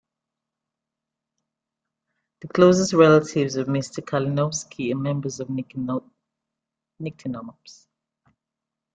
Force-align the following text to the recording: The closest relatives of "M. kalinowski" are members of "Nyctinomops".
The 2.39 2.47
closest 2.47 2.93
relatives 2.93 3.55
of 3.55 3.67
"M. 3.69 3.75
kalinowski" 3.75 4.91
are 4.95 4.97
members 4.97 5.39
of 5.39 5.47
"Nyctinomops". 5.49 6.09